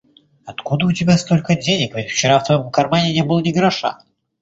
[0.47, 3.99] Откуда у тебя столько денег, ведь вчера в твоём кармане не было ни гроша?